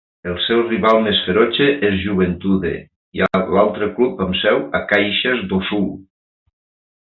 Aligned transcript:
El 0.29 0.37
seu 0.43 0.61
rival 0.69 1.01
més 1.07 1.19
ferotge 1.25 1.67
és 1.89 1.97
Juventude, 2.05 2.71
l'altre 3.57 3.91
club 3.99 4.25
amb 4.27 4.41
seu 4.41 4.65
a 4.81 4.83
Caxias 4.95 5.45
do 5.53 5.61
Sul. 5.69 5.87